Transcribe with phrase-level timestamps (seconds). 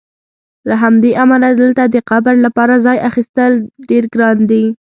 [0.69, 3.51] له همدې امله دلته د قبر لپاره ځای اخیستل
[3.89, 4.63] ډېر ګران دي.